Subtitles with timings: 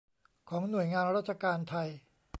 [0.49, 1.87] ของหน่วยงานราชการไทย